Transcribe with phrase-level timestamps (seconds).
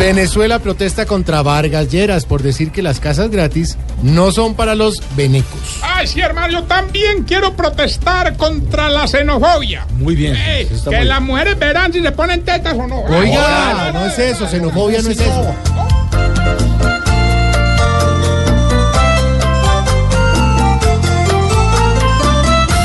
[0.00, 4.94] Venezuela protesta contra Vargas Lleras por decir que las casas gratis no son para los
[5.14, 5.60] venecos.
[5.82, 9.86] Ay, sí, hermano, yo también quiero protestar contra la xenofobia.
[9.98, 10.32] Muy bien.
[10.34, 13.02] Que muy las mujeres verán si se ponen tetas o no.
[13.02, 15.54] Oiga, no es eso, xenofobia no es eso.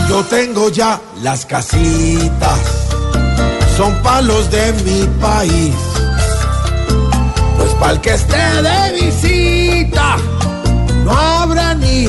[0.09, 2.59] Yo tengo ya las casitas,
[3.77, 5.94] son palos de mi país.
[7.85, 10.17] Pa'l que esté de visita,
[11.03, 12.07] no habrá ni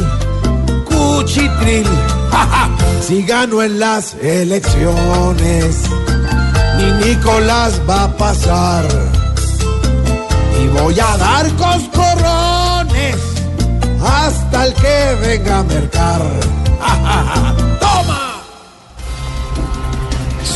[0.88, 1.86] cuchitril.
[3.06, 5.82] Si gano en las elecciones,
[6.78, 8.86] ni Nicolás va a pasar.
[10.60, 13.16] Y voy a dar coscorrones
[14.02, 16.65] hasta el que venga a mercar.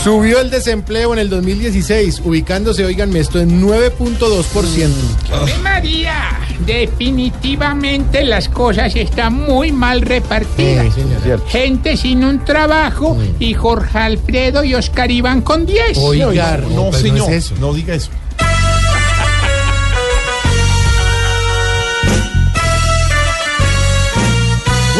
[0.02, 4.88] Subió el desempleo en el 2016, ubicándose, oiganme esto, en 9.2%.
[5.30, 10.94] Ave María, definitivamente las cosas están muy mal repartidas.
[10.94, 11.42] Sí, señora.
[11.48, 15.98] Gente sin un trabajo y Jorge Alfredo y Oscar Iván con 10.
[15.98, 17.54] Oiga, No, señor, es eso.
[17.60, 18.10] no diga eso.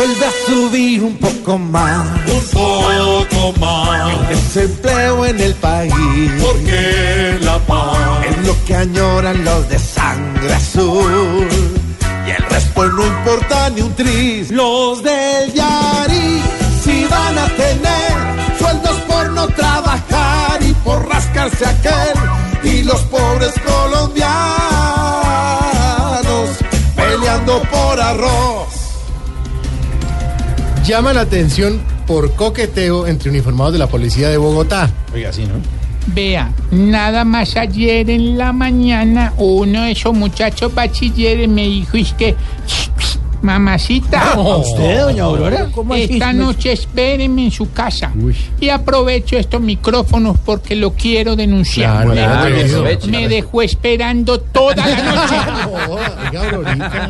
[0.01, 5.93] Vuelve a subir un poco más un poco más, el desempleo en el país.
[6.41, 7.99] porque la paz
[8.31, 11.47] Es lo que añoran los de sangre azul.
[12.27, 14.51] Y el resto no importa ni un tris.
[14.51, 16.41] Los del Yari
[16.83, 22.15] si van a tener sueldos por no trabajar y por rascarse aquel.
[22.65, 24.31] Y los pobres colombianos
[26.97, 28.50] peleando por arroz.
[30.85, 34.91] Llama la atención por coqueteo entre uniformados de la policía de Bogotá.
[35.15, 35.55] Oiga, sí, ¿no?
[36.09, 42.13] Vea, nada más ayer en la mañana uno de esos muchachos bachilleres me dijo, es
[42.15, 42.35] que,
[43.43, 45.69] mamacita, ¿Usted, doña Aurora?
[45.73, 46.05] ¿Cómo así?
[46.11, 48.11] esta noche espérenme en su casa.
[48.59, 52.07] Y aprovecho estos micrófonos porque lo quiero denunciar.
[52.07, 53.07] Claro, me, claro, me- eso.
[53.07, 55.37] me dejó esperando toda la noche.
[56.33, 57.09] Oiga,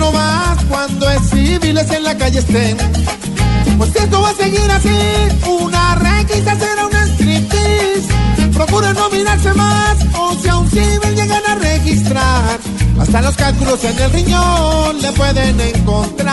[0.00, 2.76] no más cuando es civiles en la calle estén.
[3.78, 4.98] Pues esto va a seguir así,
[5.46, 8.08] una requisa será una striptease.
[8.54, 12.58] Procuran no mirarse más, o si a un civil llegan a registrar.
[12.98, 16.29] Hasta los cálculos en el riñón le pueden encontrar.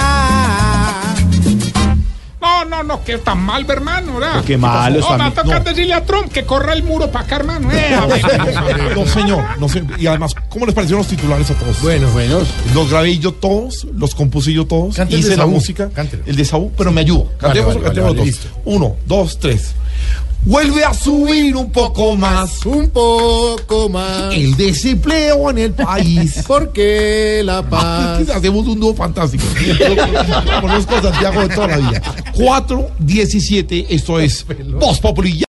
[2.78, 4.44] No, no, no, que tan mal, hermano, ¿verdad?
[4.44, 5.70] Qué malo No, está me va a tocar no.
[5.70, 7.72] decirle a Trump que corra el muro para acá, hermano.
[7.72, 8.22] Eh, a ver.
[8.96, 9.84] No, señor, no sé.
[10.00, 11.82] Y además, ¿cómo les parecieron los titulares a todos?
[11.82, 12.40] Bueno, bueno.
[12.74, 15.90] Los grabé yo todos, los compuse yo todos, Cante el de hice la Saúl, música,
[15.94, 16.24] cántelo.
[16.26, 17.26] el de Saúl, pero me ayudo.
[17.26, 18.26] Vale, Cantemos, vale, cantemos vale, los dos.
[18.26, 18.48] listo.
[18.66, 19.74] Uno, dos, tres.
[20.44, 24.34] Vuelve a subir un poco más Un poco más.
[24.34, 26.42] el desempleo en el país.
[26.48, 28.20] Porque la paz.
[28.22, 29.44] Aquí hacemos un dúo fantástico.
[30.62, 32.02] Conozco a Santiago de toda la vida.
[32.38, 34.46] 4, 17, esto es
[34.80, 35.44] Voz Populi.